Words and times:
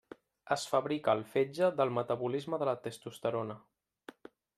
Es 0.53 0.61
fabrica 0.69 1.11
al 1.17 1.19
fetge 1.33 1.69
del 1.81 1.93
metabolisme 1.97 2.59
de 2.63 2.69
la 2.71 2.73
testosterona. 2.87 3.59